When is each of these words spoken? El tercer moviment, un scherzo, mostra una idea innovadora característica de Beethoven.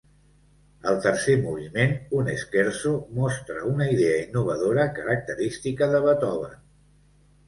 El 0.91 0.95
tercer 1.01 1.33
moviment, 1.41 1.91
un 2.19 2.31
scherzo, 2.43 2.93
mostra 3.17 3.65
una 3.73 3.87
idea 3.97 4.15
innovadora 4.23 4.87
característica 4.97 5.91
de 5.93 6.01
Beethoven. 6.07 6.57